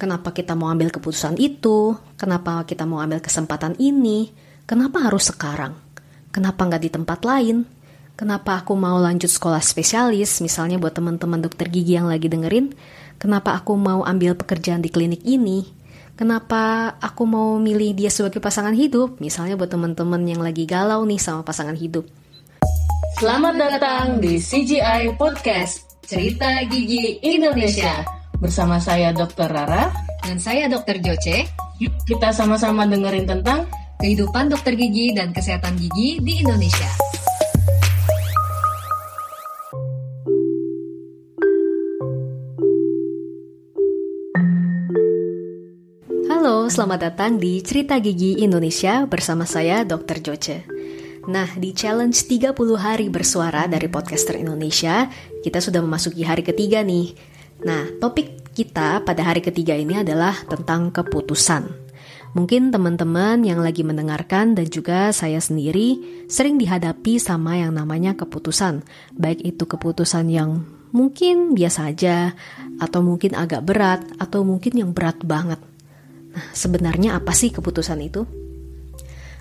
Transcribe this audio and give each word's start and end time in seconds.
Kenapa 0.00 0.32
kita 0.32 0.56
mau 0.56 0.72
ambil 0.72 0.88
keputusan 0.88 1.36
itu? 1.36 1.92
Kenapa 2.16 2.64
kita 2.64 2.88
mau 2.88 3.04
ambil 3.04 3.20
kesempatan 3.20 3.76
ini? 3.76 4.32
Kenapa 4.64 5.04
harus 5.04 5.28
sekarang? 5.28 5.76
Kenapa 6.32 6.64
nggak 6.64 6.80
di 6.80 6.88
tempat 6.88 7.20
lain? 7.20 7.68
Kenapa 8.16 8.64
aku 8.64 8.72
mau 8.80 8.96
lanjut 8.96 9.28
sekolah 9.28 9.60
spesialis? 9.60 10.40
Misalnya 10.40 10.80
buat 10.80 10.96
teman-teman 10.96 11.44
dokter 11.44 11.68
gigi 11.68 12.00
yang 12.00 12.08
lagi 12.08 12.32
dengerin, 12.32 12.72
kenapa 13.20 13.60
aku 13.60 13.76
mau 13.76 14.00
ambil 14.00 14.32
pekerjaan 14.40 14.80
di 14.80 14.88
klinik 14.88 15.20
ini? 15.20 15.68
Kenapa 16.16 16.96
aku 16.96 17.28
mau 17.28 17.60
milih 17.60 17.92
dia 17.92 18.08
sebagai 18.08 18.40
pasangan 18.40 18.72
hidup? 18.72 19.20
Misalnya 19.20 19.60
buat 19.60 19.68
teman-teman 19.68 20.24
yang 20.24 20.40
lagi 20.40 20.64
galau 20.64 21.04
nih 21.04 21.20
sama 21.20 21.44
pasangan 21.44 21.76
hidup. 21.76 22.08
Selamat 23.20 23.52
datang 23.52 24.16
di 24.16 24.40
CGI 24.40 25.12
Podcast, 25.20 26.00
Cerita 26.08 26.64
Gigi 26.72 27.20
Indonesia. 27.20 28.19
Bersama 28.40 28.80
saya 28.80 29.12
Dr. 29.12 29.52
Rara 29.52 29.92
Dan 30.24 30.40
saya 30.40 30.64
Dokter 30.66 30.96
Joce. 31.04 31.44
Yuk 31.76 31.92
kita 32.08 32.32
sama-sama 32.32 32.88
dengerin 32.88 33.28
tentang 33.28 33.68
Kehidupan 34.00 34.48
dokter 34.48 34.80
gigi 34.80 35.12
dan 35.12 35.28
kesehatan 35.28 35.76
gigi 35.76 36.24
di 36.24 36.40
Indonesia. 36.40 36.88
Halo, 46.32 46.72
selamat 46.72 47.12
datang 47.12 47.36
di 47.36 47.60
Cerita 47.60 48.00
Gigi 48.00 48.40
Indonesia 48.40 49.04
bersama 49.04 49.44
saya 49.44 49.84
Dr. 49.84 50.24
Joce. 50.24 50.64
Nah, 51.28 51.52
di 51.60 51.76
challenge 51.76 52.24
30 52.24 52.56
hari 52.80 53.12
bersuara 53.12 53.68
dari 53.68 53.92
podcaster 53.92 54.40
Indonesia, 54.40 55.12
kita 55.44 55.60
sudah 55.60 55.84
memasuki 55.84 56.24
hari 56.24 56.40
ketiga 56.40 56.80
nih. 56.80 57.12
Nah, 57.60 57.92
topik 58.00 58.40
kita 58.56 59.04
pada 59.04 59.22
hari 59.24 59.44
ketiga 59.44 59.76
ini 59.76 60.00
adalah 60.00 60.32
tentang 60.48 60.88
keputusan. 60.88 61.68
Mungkin 62.30 62.70
teman-teman 62.70 63.42
yang 63.42 63.58
lagi 63.58 63.82
mendengarkan 63.82 64.54
dan 64.54 64.66
juga 64.70 65.10
saya 65.10 65.42
sendiri 65.42 65.98
sering 66.30 66.62
dihadapi 66.62 67.18
sama 67.18 67.58
yang 67.58 67.74
namanya 67.74 68.14
keputusan, 68.14 68.86
baik 69.18 69.42
itu 69.42 69.66
keputusan 69.66 70.30
yang 70.30 70.62
mungkin 70.94 71.58
biasa 71.58 71.90
aja, 71.90 72.32
atau 72.78 73.02
mungkin 73.02 73.34
agak 73.34 73.66
berat, 73.66 74.06
atau 74.22 74.46
mungkin 74.46 74.78
yang 74.78 74.90
berat 74.94 75.18
banget. 75.26 75.58
Nah, 76.30 76.46
sebenarnya 76.54 77.18
apa 77.18 77.34
sih 77.34 77.50
keputusan 77.50 77.98
itu? 77.98 78.22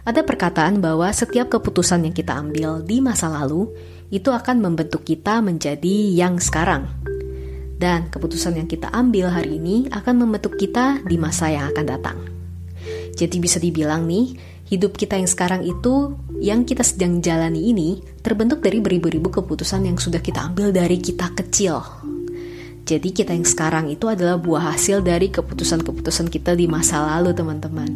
Ada 0.01 0.25
perkataan 0.25 0.81
bahwa 0.81 1.05
setiap 1.13 1.53
keputusan 1.53 2.09
yang 2.09 2.15
kita 2.17 2.33
ambil 2.41 2.81
di 2.81 2.97
masa 2.97 3.29
lalu 3.29 3.69
itu 4.09 4.33
akan 4.33 4.65
membentuk 4.65 5.05
kita 5.05 5.45
menjadi 5.45 6.09
yang 6.17 6.41
sekarang. 6.41 6.89
Dan 7.79 8.11
keputusan 8.11 8.59
yang 8.59 8.67
kita 8.67 8.91
ambil 8.91 9.31
hari 9.31 9.55
ini 9.55 9.87
akan 9.87 10.27
membentuk 10.27 10.59
kita 10.59 10.99
di 11.07 11.15
masa 11.15 11.47
yang 11.47 11.71
akan 11.71 11.85
datang. 11.87 12.19
Jadi 13.15 13.39
bisa 13.39 13.55
dibilang 13.55 14.03
nih, 14.03 14.35
hidup 14.67 14.99
kita 14.99 15.15
yang 15.15 15.31
sekarang 15.31 15.63
itu 15.63 16.19
yang 16.43 16.67
kita 16.67 16.83
sedang 16.83 17.23
jalani 17.23 17.71
ini 17.71 18.03
terbentuk 18.19 18.59
dari 18.59 18.83
beribu-ribu 18.83 19.31
keputusan 19.31 19.87
yang 19.87 19.95
sudah 19.95 20.19
kita 20.19 20.51
ambil 20.51 20.75
dari 20.75 20.99
kita 20.99 21.31
kecil. 21.35 21.79
Jadi 22.83 23.13
kita 23.13 23.31
yang 23.31 23.45
sekarang 23.45 23.85
itu 23.91 24.09
adalah 24.09 24.35
buah 24.39 24.73
hasil 24.73 25.05
dari 25.05 25.29
keputusan-keputusan 25.29 26.27
kita 26.27 26.57
di 26.57 26.65
masa 26.65 27.05
lalu, 27.05 27.37
teman-teman. 27.37 27.91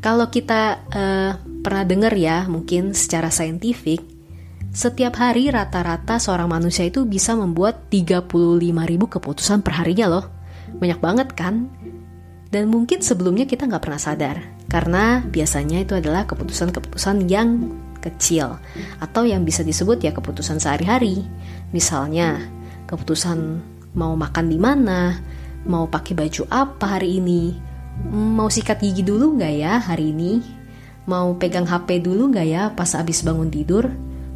Kalau 0.00 0.28
kita 0.28 0.80
uh, 0.92 1.32
pernah 1.60 1.84
dengar 1.84 2.12
ya, 2.16 2.44
mungkin 2.44 2.92
secara 2.92 3.32
saintifik, 3.32 4.00
setiap 4.70 5.18
hari 5.18 5.50
rata-rata 5.50 6.22
seorang 6.22 6.46
manusia 6.46 6.86
itu 6.86 7.02
bisa 7.02 7.34
membuat 7.34 7.90
35 7.90 8.30
ribu 8.86 9.06
keputusan 9.10 9.66
per 9.66 9.82
harinya 9.82 10.06
loh. 10.06 10.24
Banyak 10.78 11.02
banget 11.02 11.28
kan? 11.34 11.66
Dan 12.50 12.70
mungkin 12.70 13.02
sebelumnya 13.02 13.50
kita 13.50 13.66
nggak 13.66 13.82
pernah 13.82 13.98
sadar. 13.98 14.36
Karena 14.70 15.26
biasanya 15.26 15.82
itu 15.82 15.98
adalah 15.98 16.22
keputusan-keputusan 16.30 17.26
yang 17.26 17.66
kecil. 17.98 18.62
Atau 19.02 19.26
yang 19.26 19.42
bisa 19.42 19.66
disebut 19.66 19.98
ya 20.06 20.14
keputusan 20.14 20.62
sehari-hari. 20.62 21.26
Misalnya, 21.74 22.38
keputusan 22.86 23.58
mau 23.98 24.14
makan 24.14 24.46
di 24.46 24.58
mana, 24.58 25.18
mau 25.66 25.90
pakai 25.90 26.14
baju 26.14 26.46
apa 26.46 26.98
hari 26.98 27.18
ini, 27.18 27.54
mau 28.10 28.46
sikat 28.46 28.80
gigi 28.80 29.02
dulu 29.02 29.34
nggak 29.34 29.54
ya 29.58 29.82
hari 29.82 30.14
ini, 30.14 30.38
mau 31.10 31.34
pegang 31.34 31.66
HP 31.66 32.06
dulu 32.06 32.30
nggak 32.30 32.46
ya 32.46 32.62
pas 32.72 32.94
abis 32.94 33.26
bangun 33.26 33.50
tidur, 33.50 33.90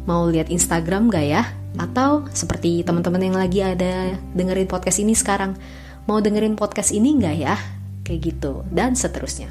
Mau 0.05 0.29
lihat 0.29 0.53
Instagram 0.53 1.09
gak 1.09 1.25
ya? 1.25 1.43
Atau 1.81 2.29
seperti 2.31 2.85
teman-teman 2.85 3.21
yang 3.25 3.37
lagi 3.37 3.59
ada 3.65 4.13
dengerin 4.37 4.69
podcast 4.69 5.01
ini 5.01 5.17
sekarang, 5.17 5.57
mau 6.05 6.21
dengerin 6.21 6.53
podcast 6.53 6.93
ini 6.93 7.17
gak 7.17 7.35
ya? 7.35 7.57
Kayak 8.05 8.19
gitu, 8.33 8.61
dan 8.69 8.93
seterusnya. 8.93 9.49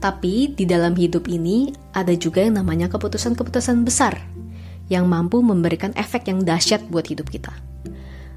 Tapi 0.00 0.56
di 0.56 0.64
dalam 0.64 0.96
hidup 0.96 1.28
ini 1.28 1.76
ada 1.92 2.16
juga 2.16 2.40
yang 2.40 2.56
namanya 2.56 2.88
keputusan-keputusan 2.88 3.84
besar 3.84 4.16
yang 4.88 5.04
mampu 5.06 5.44
memberikan 5.44 5.92
efek 5.94 6.26
yang 6.32 6.42
dahsyat 6.42 6.82
buat 6.88 7.04
hidup 7.04 7.28
kita. 7.28 7.52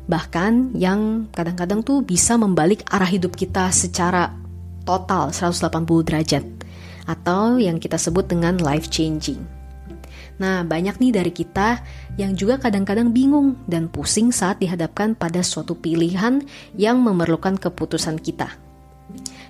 Bahkan 0.03 0.75
yang 0.75 1.31
kadang-kadang 1.31 1.80
tuh 1.81 2.03
bisa 2.03 2.35
membalik 2.35 2.84
arah 2.91 3.07
hidup 3.07 3.40
kita 3.40 3.72
secara 3.72 4.35
total 4.84 5.31
180 5.31 5.63
derajat 6.03 6.44
atau 7.07 7.56
yang 7.56 7.80
kita 7.80 7.95
sebut 7.95 8.28
dengan 8.28 8.59
life 8.59 8.91
changing. 8.91 9.62
Nah, 10.43 10.67
banyak 10.67 10.99
nih 10.99 11.15
dari 11.15 11.31
kita 11.31 11.79
yang 12.19 12.35
juga 12.35 12.59
kadang-kadang 12.59 13.15
bingung 13.15 13.63
dan 13.63 13.87
pusing 13.87 14.35
saat 14.35 14.59
dihadapkan 14.59 15.15
pada 15.15 15.39
suatu 15.39 15.71
pilihan 15.71 16.43
yang 16.75 16.99
memerlukan 16.99 17.55
keputusan 17.55 18.19
kita. 18.19 18.51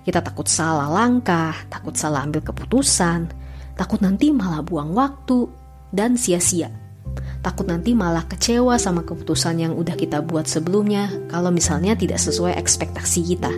Kita 0.06 0.22
takut 0.22 0.46
salah 0.46 0.86
langkah, 0.94 1.58
takut 1.74 1.98
salah 1.98 2.22
ambil 2.22 2.46
keputusan, 2.46 3.26
takut 3.74 4.06
nanti 4.06 4.30
malah 4.30 4.62
buang 4.62 4.94
waktu 4.94 5.50
dan 5.90 6.14
sia-sia. 6.14 6.70
Takut 7.42 7.66
nanti 7.66 7.98
malah 7.98 8.30
kecewa 8.30 8.78
sama 8.78 9.02
keputusan 9.02 9.66
yang 9.66 9.74
udah 9.74 9.98
kita 9.98 10.22
buat 10.22 10.46
sebelumnya 10.46 11.10
kalau 11.26 11.50
misalnya 11.50 11.98
tidak 11.98 12.22
sesuai 12.22 12.54
ekspektasi 12.54 13.34
kita. 13.34 13.50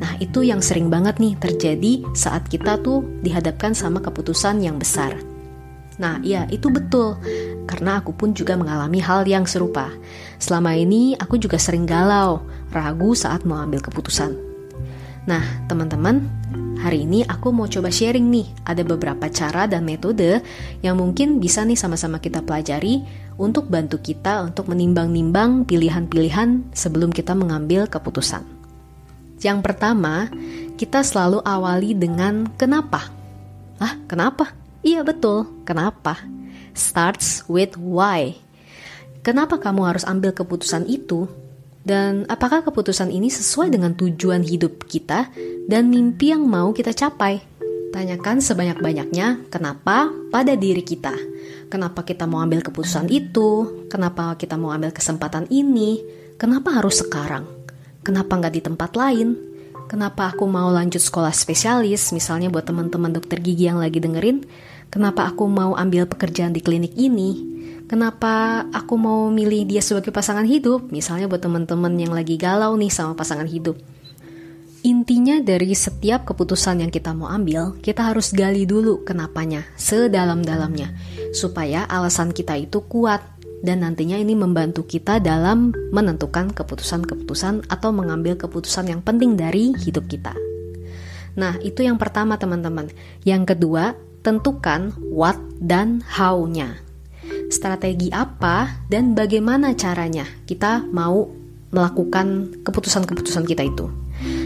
Nah, 0.00 0.16
itu 0.24 0.40
yang 0.40 0.64
sering 0.64 0.88
banget 0.88 1.20
nih 1.20 1.36
terjadi 1.36 2.00
saat 2.16 2.48
kita 2.48 2.80
tuh 2.80 3.04
dihadapkan 3.20 3.76
sama 3.76 4.00
keputusan 4.00 4.64
yang 4.64 4.80
besar. 4.80 5.31
Nah, 6.00 6.20
ya 6.24 6.48
itu 6.48 6.72
betul. 6.72 7.18
Karena 7.68 8.00
aku 8.00 8.16
pun 8.16 8.32
juga 8.32 8.56
mengalami 8.56 9.00
hal 9.02 9.28
yang 9.28 9.44
serupa. 9.44 9.92
Selama 10.40 10.72
ini 10.76 11.16
aku 11.18 11.36
juga 11.36 11.60
sering 11.60 11.84
galau, 11.84 12.44
ragu 12.72 13.12
saat 13.12 13.44
mau 13.44 13.60
ambil 13.60 13.84
keputusan. 13.84 14.32
Nah, 15.22 15.44
teman-teman, 15.70 16.26
hari 16.82 17.06
ini 17.06 17.22
aku 17.22 17.54
mau 17.54 17.70
coba 17.70 17.94
sharing 17.94 18.26
nih. 18.26 18.46
Ada 18.66 18.82
beberapa 18.82 19.30
cara 19.30 19.70
dan 19.70 19.86
metode 19.86 20.42
yang 20.82 20.98
mungkin 20.98 21.38
bisa 21.38 21.62
nih 21.62 21.78
sama-sama 21.78 22.18
kita 22.18 22.42
pelajari 22.42 23.06
untuk 23.38 23.70
bantu 23.70 24.02
kita 24.02 24.42
untuk 24.42 24.66
menimbang-nimbang 24.66 25.62
pilihan-pilihan 25.68 26.74
sebelum 26.74 27.14
kita 27.14 27.38
mengambil 27.38 27.86
keputusan. 27.86 28.42
Yang 29.42 29.58
pertama, 29.62 30.30
kita 30.78 31.02
selalu 31.02 31.42
awali 31.42 31.94
dengan 31.94 32.46
kenapa. 32.58 33.10
Ah, 33.82 33.98
kenapa? 34.06 34.61
Iya 34.82 35.06
betul, 35.06 35.46
kenapa? 35.62 36.18
Starts 36.74 37.46
with 37.46 37.78
why. 37.78 38.34
Kenapa 39.22 39.62
kamu 39.62 39.86
harus 39.86 40.02
ambil 40.02 40.34
keputusan 40.34 40.90
itu? 40.90 41.30
Dan 41.82 42.26
apakah 42.26 42.66
keputusan 42.66 43.10
ini 43.10 43.30
sesuai 43.30 43.70
dengan 43.70 43.94
tujuan 43.94 44.42
hidup 44.42 44.86
kita 44.86 45.30
dan 45.70 45.86
mimpi 45.86 46.34
yang 46.34 46.42
mau 46.46 46.74
kita 46.74 46.90
capai? 46.90 47.42
Tanyakan 47.94 48.42
sebanyak-banyaknya 48.42 49.46
kenapa 49.50 50.10
pada 50.30 50.58
diri 50.58 50.82
kita. 50.82 51.14
Kenapa 51.70 52.02
kita 52.02 52.26
mau 52.26 52.42
ambil 52.42 52.66
keputusan 52.66 53.06
itu? 53.06 53.86
Kenapa 53.86 54.34
kita 54.34 54.58
mau 54.58 54.74
ambil 54.74 54.90
kesempatan 54.90 55.46
ini? 55.50 56.02
Kenapa 56.34 56.74
harus 56.74 57.06
sekarang? 57.06 57.46
Kenapa 58.02 58.34
nggak 58.34 58.54
di 58.58 58.62
tempat 58.66 58.90
lain? 58.98 59.38
Kenapa 59.86 60.32
aku 60.32 60.48
mau 60.48 60.72
lanjut 60.72 60.98
sekolah 60.98 61.30
spesialis? 61.30 62.10
Misalnya 62.10 62.48
buat 62.48 62.64
teman-teman 62.64 63.12
dokter 63.12 63.38
gigi 63.38 63.68
yang 63.68 63.78
lagi 63.78 64.00
dengerin, 64.00 64.42
Kenapa 64.92 65.24
aku 65.24 65.48
mau 65.48 65.72
ambil 65.72 66.04
pekerjaan 66.04 66.52
di 66.52 66.60
klinik 66.60 66.92
ini? 67.00 67.48
Kenapa 67.88 68.68
aku 68.76 69.00
mau 69.00 69.32
milih 69.32 69.64
dia 69.64 69.80
sebagai 69.80 70.12
pasangan 70.12 70.44
hidup? 70.44 70.92
Misalnya 70.92 71.32
buat 71.32 71.40
teman-teman 71.40 71.96
yang 71.96 72.12
lagi 72.12 72.36
galau 72.36 72.76
nih 72.76 72.92
sama 72.92 73.16
pasangan 73.16 73.48
hidup. 73.48 73.80
Intinya 74.84 75.40
dari 75.40 75.72
setiap 75.72 76.28
keputusan 76.28 76.84
yang 76.84 76.92
kita 76.92 77.16
mau 77.16 77.32
ambil, 77.32 77.72
kita 77.80 78.04
harus 78.04 78.36
gali 78.36 78.68
dulu 78.68 79.00
kenapanya, 79.00 79.64
sedalam-dalamnya, 79.80 80.92
supaya 81.32 81.88
alasan 81.88 82.36
kita 82.36 82.60
itu 82.60 82.84
kuat 82.84 83.24
dan 83.64 83.80
nantinya 83.80 84.20
ini 84.20 84.36
membantu 84.36 84.84
kita 84.84 85.24
dalam 85.24 85.72
menentukan 85.88 86.52
keputusan-keputusan 86.52 87.64
atau 87.72 87.96
mengambil 87.96 88.36
keputusan 88.36 88.92
yang 88.92 89.00
penting 89.00 89.40
dari 89.40 89.72
hidup 89.72 90.04
kita. 90.04 90.36
Nah, 91.32 91.56
itu 91.64 91.80
yang 91.80 91.96
pertama, 91.96 92.36
teman-teman. 92.36 92.92
Yang 93.24 93.56
kedua, 93.56 93.96
tentukan 94.22 94.94
what 95.10 95.36
dan 95.58 96.00
how-nya. 96.06 96.78
Strategi 97.52 98.08
apa 98.14 98.80
dan 98.88 99.12
bagaimana 99.12 99.76
caranya 99.76 100.24
kita 100.48 100.86
mau 100.88 101.28
melakukan 101.74 102.58
keputusan-keputusan 102.62 103.44
kita 103.44 103.66
itu. 103.66 103.86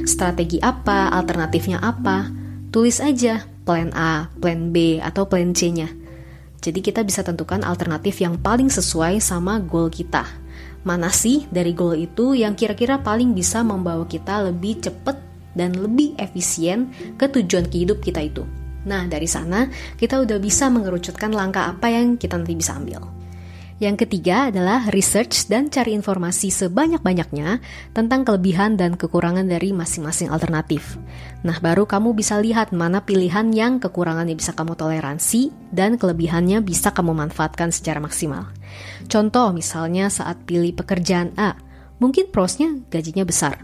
strategi 0.08 0.56
apa, 0.62 1.12
alternatifnya 1.12 1.76
apa. 1.84 2.32
Tulis 2.73 2.96
aja 3.02 3.44
plan 3.69 3.93
A, 3.93 4.32
plan 4.40 4.73
B, 4.73 5.02
atau 5.02 5.28
plan 5.28 5.52
C-nya. 5.52 5.90
Jadi 6.64 6.81
kita 6.81 7.05
bisa 7.05 7.20
tentukan 7.20 7.61
alternatif 7.61 8.25
yang 8.25 8.40
paling 8.40 8.73
sesuai 8.73 9.20
sama 9.20 9.61
goal 9.61 9.93
kita. 9.93 10.25
Mana 10.87 11.12
sih 11.12 11.44
dari 11.50 11.76
goal 11.76 11.99
itu 11.99 12.32
yang 12.38 12.56
kira-kira 12.56 13.02
paling 13.02 13.34
bisa 13.37 13.61
membawa 13.61 14.06
kita 14.06 14.49
lebih 14.49 14.81
cepat 14.81 15.19
dan 15.52 15.75
lebih 15.76 16.14
efisien 16.17 16.88
ke 17.19 17.26
tujuan 17.28 17.67
hidup 17.69 18.00
kita 18.00 18.23
itu. 18.23 18.46
Nah, 18.86 19.04
dari 19.10 19.26
sana 19.26 19.66
kita 19.98 20.22
udah 20.22 20.38
bisa 20.38 20.70
mengerucutkan 20.70 21.34
langkah 21.34 21.66
apa 21.66 21.90
yang 21.90 22.14
kita 22.14 22.38
nanti 22.38 22.54
bisa 22.54 22.78
ambil. 22.78 23.02
Yang 23.76 24.08
ketiga 24.08 24.48
adalah 24.48 24.88
research 24.88 25.52
dan 25.52 25.68
cari 25.68 25.92
informasi 25.92 26.48
sebanyak-banyaknya 26.48 27.60
tentang 27.92 28.24
kelebihan 28.24 28.80
dan 28.80 28.96
kekurangan 28.96 29.44
dari 29.44 29.76
masing-masing 29.76 30.32
alternatif. 30.32 30.96
Nah, 31.44 31.60
baru 31.60 31.84
kamu 31.84 32.16
bisa 32.16 32.40
lihat 32.40 32.72
mana 32.72 33.04
pilihan 33.04 33.52
yang 33.52 33.76
kekurangannya 33.76 34.32
bisa 34.32 34.56
kamu 34.56 34.80
toleransi 34.80 35.52
dan 35.76 36.00
kelebihannya 36.00 36.64
bisa 36.64 36.88
kamu 36.88 37.12
manfaatkan 37.12 37.68
secara 37.68 38.00
maksimal. 38.00 38.48
Contoh 39.12 39.52
misalnya 39.52 40.08
saat 40.08 40.40
pilih 40.48 40.72
pekerjaan 40.72 41.36
A, 41.36 41.60
mungkin 42.00 42.32
prosnya 42.32 42.72
gajinya 42.88 43.28
besar, 43.28 43.60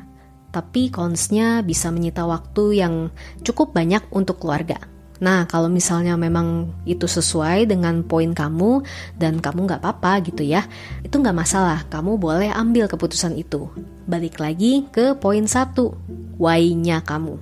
tapi 0.53 0.93
consnya 0.93 1.65
bisa 1.65 1.89
menyita 1.89 2.29
waktu 2.29 2.85
yang 2.85 3.09
cukup 3.41 3.73
banyak 3.73 4.05
untuk 4.13 4.45
keluarga. 4.45 4.77
Nah, 5.23 5.47
kalau 5.47 5.71
misalnya 5.71 6.19
memang 6.19 6.75
itu 6.83 7.07
sesuai 7.07 7.71
dengan 7.71 8.03
poin 8.03 8.35
kamu 8.35 8.83
dan 9.15 9.39
kamu 9.39 9.71
nggak 9.71 9.79
apa-apa 9.79 10.19
gitu 10.27 10.43
ya, 10.43 10.67
itu 11.07 11.15
nggak 11.15 11.39
masalah. 11.39 11.87
Kamu 11.87 12.19
boleh 12.19 12.51
ambil 12.51 12.91
keputusan 12.91 13.39
itu. 13.39 13.71
Balik 14.11 14.43
lagi 14.43 14.83
ke 14.91 15.15
poin 15.15 15.47
satu, 15.47 15.95
why-nya 16.43 17.07
kamu. 17.07 17.39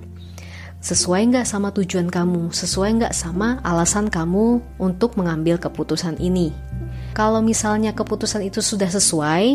Sesuai 0.77 1.33
nggak 1.33 1.45
sama 1.49 1.73
tujuan 1.73 2.05
kamu? 2.05 2.53
Sesuai 2.53 3.01
nggak 3.01 3.13
sama 3.17 3.57
alasan 3.65 4.13
kamu 4.13 4.61
untuk 4.77 5.17
mengambil 5.17 5.57
keputusan 5.57 6.21
ini? 6.21 6.53
Kalau 7.17 7.41
misalnya 7.41 7.97
keputusan 7.97 8.45
itu 8.45 8.61
sudah 8.61 8.93
sesuai, 8.93 9.45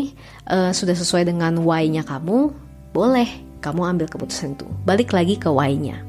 uh, 0.51 0.71
sudah 0.75 0.95
sesuai 0.99 1.31
dengan 1.31 1.55
why-nya 1.63 2.03
kamu, 2.03 2.51
boleh 2.91 3.27
kamu 3.63 3.81
ambil 3.95 4.07
keputusan 4.11 4.59
itu. 4.59 4.67
Balik 4.83 5.15
lagi 5.15 5.39
ke 5.39 5.47
why-nya. 5.47 6.03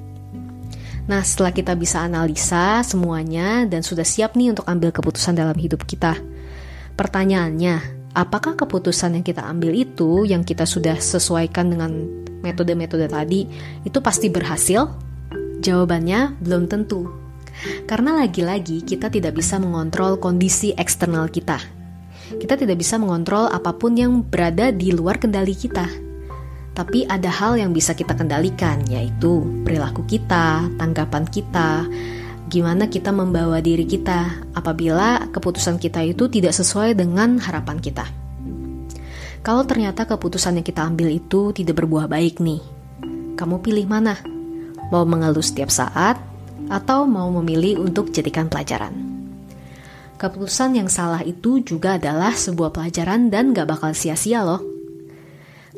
Nah, 1.09 1.25
setelah 1.25 1.57
kita 1.57 1.73
bisa 1.73 2.05
analisa 2.05 2.85
semuanya 2.85 3.65
dan 3.65 3.81
sudah 3.81 4.05
siap 4.05 4.37
nih 4.37 4.53
untuk 4.53 4.69
ambil 4.69 4.93
keputusan 4.93 5.33
dalam 5.33 5.57
hidup 5.57 5.89
kita, 5.89 6.21
pertanyaannya, 7.01 7.81
apakah 8.13 8.53
keputusan 8.53 9.17
yang 9.17 9.25
kita 9.25 9.41
ambil 9.41 9.73
itu 9.73 10.29
yang 10.29 10.45
kita 10.45 10.69
sudah 10.69 11.01
sesuaikan 11.01 11.73
dengan 11.73 11.91
metode-metode 12.45 13.09
tadi 13.09 13.49
itu 13.89 13.99
pasti 14.05 14.29
berhasil? 14.29 14.85
Jawabannya 15.65 16.45
belum 16.45 16.69
tentu. 16.69 17.09
Karena 17.89 18.21
lagi-lagi 18.21 18.85
kita 18.85 19.09
tidak 19.09 19.41
bisa 19.41 19.57
mengontrol 19.57 20.21
kondisi 20.21 20.77
eksternal 20.77 21.33
kita. 21.33 21.57
Kita 22.37 22.61
tidak 22.61 22.85
bisa 22.85 23.01
mengontrol 23.01 23.49
apa 23.49 23.73
pun 23.73 23.97
yang 23.97 24.21
berada 24.21 24.69
di 24.69 24.93
luar 24.93 25.17
kendali 25.17 25.57
kita 25.57 26.08
tapi 26.79 27.03
ada 27.11 27.27
hal 27.27 27.59
yang 27.59 27.75
bisa 27.75 27.91
kita 27.91 28.15
kendalikan, 28.15 28.87
yaitu 28.87 29.43
perilaku 29.67 30.07
kita, 30.07 30.63
tanggapan 30.79 31.27
kita, 31.27 31.83
gimana 32.47 32.87
kita 32.87 33.11
membawa 33.11 33.59
diri 33.59 33.83
kita 33.83 34.47
apabila 34.55 35.27
keputusan 35.35 35.83
kita 35.83 36.07
itu 36.07 36.31
tidak 36.31 36.55
sesuai 36.55 36.95
dengan 36.95 37.43
harapan 37.43 37.83
kita. 37.83 38.07
Kalau 39.43 39.67
ternyata 39.67 40.07
keputusan 40.07 40.63
yang 40.63 40.67
kita 40.67 40.87
ambil 40.87 41.11
itu 41.11 41.51
tidak 41.51 41.83
berbuah 41.83 42.07
baik 42.07 42.39
nih, 42.39 42.63
kamu 43.35 43.59
pilih 43.59 43.91
mana? 43.91 44.15
Mau 44.95 45.03
mengeluh 45.03 45.43
setiap 45.43 45.75
saat 45.75 46.23
atau 46.71 47.11
mau 47.11 47.27
memilih 47.43 47.83
untuk 47.83 48.15
jadikan 48.15 48.47
pelajaran? 48.47 48.95
Keputusan 50.15 50.79
yang 50.79 50.87
salah 50.87 51.27
itu 51.27 51.59
juga 51.59 51.99
adalah 51.99 52.39
sebuah 52.39 52.71
pelajaran 52.71 53.35
dan 53.35 53.51
gak 53.51 53.67
bakal 53.67 53.91
sia-sia 53.99 54.47
loh. 54.47 54.78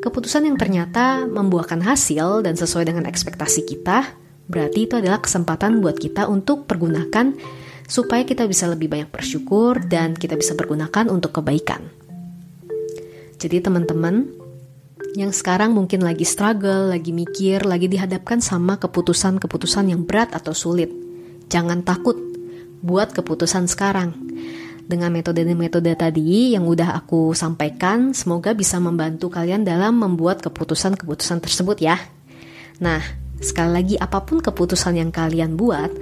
Keputusan 0.01 0.49
yang 0.49 0.57
ternyata 0.57 1.29
membuahkan 1.29 1.85
hasil 1.85 2.41
dan 2.41 2.57
sesuai 2.57 2.89
dengan 2.89 3.05
ekspektasi 3.05 3.69
kita, 3.69 4.09
berarti 4.49 4.89
itu 4.89 4.97
adalah 4.97 5.21
kesempatan 5.21 5.77
buat 5.77 6.01
kita 6.01 6.25
untuk 6.25 6.65
pergunakan 6.65 7.37
supaya 7.85 8.25
kita 8.25 8.49
bisa 8.49 8.65
lebih 8.65 8.89
banyak 8.89 9.13
bersyukur 9.13 9.77
dan 9.85 10.17
kita 10.17 10.33
bisa 10.33 10.57
pergunakan 10.57 11.05
untuk 11.05 11.37
kebaikan. 11.37 11.85
Jadi 13.37 13.61
teman-teman, 13.61 14.25
yang 15.13 15.29
sekarang 15.29 15.77
mungkin 15.77 16.01
lagi 16.01 16.25
struggle, 16.25 16.89
lagi 16.89 17.13
mikir, 17.13 17.61
lagi 17.61 17.85
dihadapkan 17.85 18.41
sama 18.41 18.81
keputusan-keputusan 18.81 19.93
yang 19.93 20.01
berat 20.09 20.33
atau 20.33 20.57
sulit. 20.57 20.89
Jangan 21.45 21.85
takut 21.85 22.17
buat 22.81 23.13
keputusan 23.13 23.69
sekarang 23.69 24.17
dengan 24.87 25.13
metode-metode 25.13 25.93
tadi 25.95 26.53
yang 26.57 26.65
udah 26.67 26.97
aku 26.97 27.31
sampaikan, 27.37 28.11
semoga 28.11 28.51
bisa 28.51 28.81
membantu 28.81 29.29
kalian 29.29 29.63
dalam 29.63 29.99
membuat 30.01 30.41
keputusan-keputusan 30.41 31.39
tersebut 31.39 31.77
ya. 31.79 31.97
Nah, 32.81 32.99
sekali 33.39 33.71
lagi 33.71 33.95
apa 33.95 34.25
pun 34.25 34.41
keputusan 34.41 34.97
yang 34.97 35.13
kalian 35.13 35.55
buat, 35.55 35.93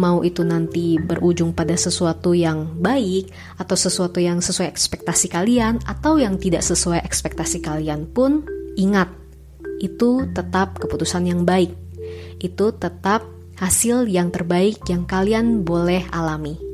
mau 0.00 0.24
itu 0.24 0.40
nanti 0.42 0.96
berujung 0.96 1.52
pada 1.52 1.76
sesuatu 1.76 2.32
yang 2.32 2.80
baik 2.80 3.28
atau 3.60 3.76
sesuatu 3.76 4.18
yang 4.18 4.40
sesuai 4.40 4.72
ekspektasi 4.72 5.28
kalian 5.28 5.84
atau 5.84 6.16
yang 6.16 6.40
tidak 6.40 6.64
sesuai 6.64 7.04
ekspektasi 7.04 7.60
kalian 7.60 8.08
pun 8.08 8.48
ingat 8.80 9.12
itu 9.84 10.24
tetap 10.32 10.80
keputusan 10.80 11.28
yang 11.28 11.44
baik. 11.44 11.74
Itu 12.40 12.72
tetap 12.74 13.22
hasil 13.60 14.08
yang 14.08 14.32
terbaik 14.32 14.80
yang 14.88 15.04
kalian 15.04 15.62
boleh 15.62 16.02
alami 16.10 16.71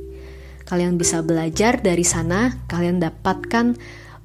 kalian 0.69 1.01
bisa 1.01 1.25
belajar 1.25 1.81
dari 1.81 2.05
sana, 2.05 2.53
kalian 2.69 3.01
dapatkan 3.01 3.73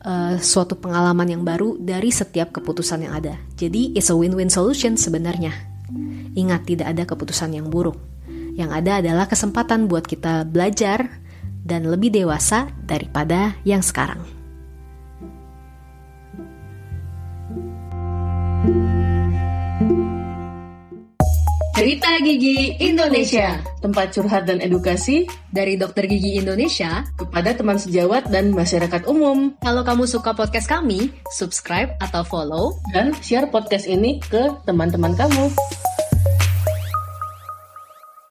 uh, 0.04 0.36
suatu 0.44 0.76
pengalaman 0.76 1.32
yang 1.32 1.48
baru 1.48 1.80
dari 1.80 2.12
setiap 2.12 2.52
keputusan 2.52 3.08
yang 3.08 3.16
ada. 3.16 3.40
Jadi, 3.56 3.96
it's 3.96 4.12
a 4.12 4.16
win-win 4.20 4.52
solution 4.52 5.00
sebenarnya. 5.00 5.56
Ingat, 6.36 6.68
tidak 6.68 6.92
ada 6.92 7.08
keputusan 7.08 7.56
yang 7.56 7.72
buruk. 7.72 7.96
Yang 8.60 8.70
ada 8.76 8.92
adalah 9.00 9.26
kesempatan 9.32 9.88
buat 9.88 10.04
kita 10.04 10.44
belajar 10.44 11.24
dan 11.64 11.88
lebih 11.88 12.12
dewasa 12.12 12.68
daripada 12.84 13.56
yang 13.64 13.80
sekarang. 13.80 14.43
Cerita 21.84 22.16
Gigi 22.24 22.80
Indonesia, 22.80 23.60
tempat 23.84 24.16
curhat 24.16 24.48
dan 24.48 24.64
edukasi 24.64 25.28
dari 25.52 25.76
dokter 25.76 26.08
gigi 26.08 26.40
Indonesia 26.40 27.04
kepada 27.20 27.52
teman 27.52 27.76
sejawat 27.76 28.32
dan 28.32 28.56
masyarakat 28.56 29.04
umum. 29.04 29.52
Kalau 29.60 29.84
kamu 29.84 30.08
suka 30.08 30.32
podcast 30.32 30.72
kami, 30.72 31.12
subscribe 31.36 31.92
atau 32.00 32.24
follow 32.24 32.80
dan 32.96 33.12
share 33.20 33.52
podcast 33.52 33.84
ini 33.84 34.24
ke 34.24 34.48
teman-teman 34.64 35.12
kamu. 35.12 35.52